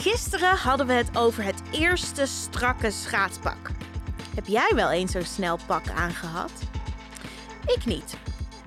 [0.00, 3.70] Gisteren hadden we het over het eerste strakke schaatspak.
[4.34, 6.52] Heb jij wel eens zo'n snel pak aangehad?
[7.66, 8.16] Ik niet.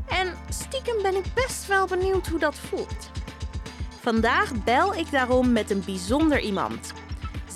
[0.07, 3.11] En stiekem ben ik best wel benieuwd hoe dat voelt.
[4.01, 6.93] Vandaag bel ik daarom met een bijzonder iemand.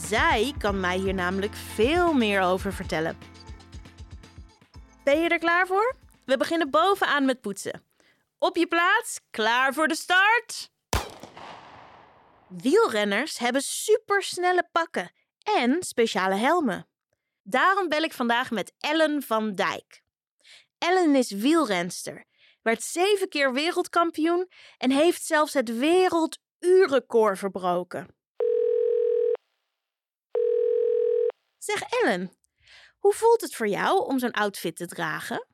[0.08, 3.18] Zij kan mij hier namelijk veel meer over vertellen.
[5.04, 5.96] Ben je er klaar voor?
[6.26, 7.82] We beginnen bovenaan met poetsen.
[8.38, 10.74] Op je plaats, klaar voor de start?
[12.50, 15.12] Wielrenners hebben supersnelle pakken
[15.44, 16.88] en speciale helmen.
[17.44, 20.02] Daarom bel ik vandaag met Ellen van Dijk.
[20.78, 22.26] Ellen is wielrenster,
[22.62, 28.16] werd zeven keer wereldkampioen en heeft zelfs het werelduurrecord verbroken.
[31.58, 32.38] Zeg Ellen,
[33.00, 35.46] hoe voelt het voor jou om zo'n outfit te dragen?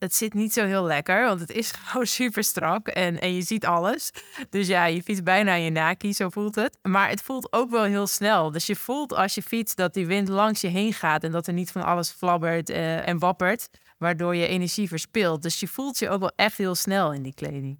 [0.00, 3.42] Het zit niet zo heel lekker, want het is gewoon super strak en, en je
[3.42, 4.10] ziet alles.
[4.50, 6.78] Dus ja, je fietst bijna in je naki, zo voelt het.
[6.82, 8.50] Maar het voelt ook wel heel snel.
[8.50, 11.46] Dus je voelt als je fietst dat die wind langs je heen gaat en dat
[11.46, 15.42] er niet van alles flabbert eh, en wappert, waardoor je energie verspilt.
[15.42, 17.78] Dus je voelt je ook wel echt heel snel in die kleding.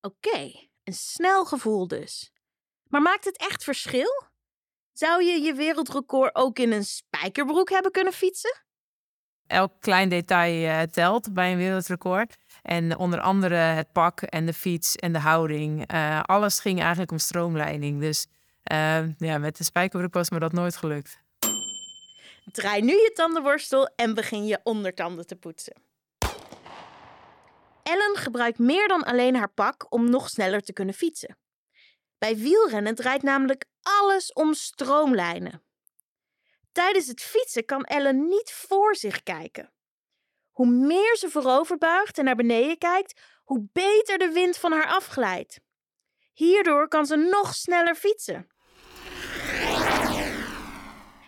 [0.00, 0.52] Oké,
[0.84, 2.32] een snel gevoel dus.
[2.88, 4.28] Maar maakt het echt verschil?
[4.92, 8.68] Zou je je wereldrecord ook in een spijkerbroek hebben kunnen fietsen?
[9.50, 12.36] Elk klein detail uh, telt bij een wereldrecord.
[12.62, 15.92] En onder andere het pak en de fiets en de houding.
[15.92, 18.00] Uh, alles ging eigenlijk om stroomleiding.
[18.00, 18.26] Dus
[18.72, 21.18] uh, ja, met de spijkerbroek was me dat nooit gelukt.
[22.52, 25.74] Draai nu je tandenborstel en begin je ondertanden te poetsen.
[27.82, 31.36] Ellen gebruikt meer dan alleen haar pak om nog sneller te kunnen fietsen.
[32.18, 35.62] Bij wielrennen draait namelijk alles om stroomlijnen.
[36.72, 39.72] Tijdens het fietsen kan Ellen niet voor zich kijken.
[40.50, 44.86] Hoe meer ze voorover buigt en naar beneden kijkt, hoe beter de wind van haar
[44.86, 45.60] afglijdt.
[46.32, 48.48] Hierdoor kan ze nog sneller fietsen.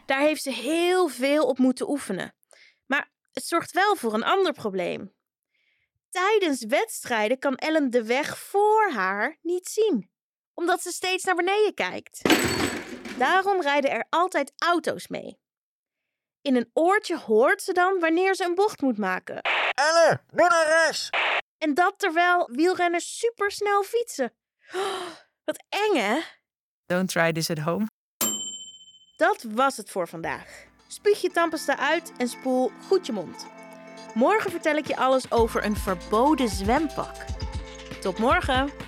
[0.07, 2.35] Daar heeft ze heel veel op moeten oefenen.
[2.87, 5.15] Maar het zorgt wel voor een ander probleem.
[6.11, 10.11] Tijdens wedstrijden kan Ellen de weg voor haar niet zien,
[10.55, 12.21] omdat ze steeds naar beneden kijkt.
[13.19, 15.41] Daarom rijden er altijd auto's mee.
[16.43, 19.41] In een oortje hoort ze dan wanneer ze een bocht moet maken.
[19.75, 21.11] Elle, doe naar rechts!
[21.59, 24.33] En dat terwijl wielrenners supersnel fietsen.
[24.75, 25.11] Oh,
[25.45, 26.21] wat eng, hè?
[26.87, 27.87] Don't try this at home.
[29.17, 30.65] Dat was het voor vandaag.
[30.89, 33.47] Spuug je tandpasta uit en spoel goed je mond.
[34.15, 37.15] Morgen vertel ik je alles over een verboden zwempak.
[38.01, 38.82] Tot morgen!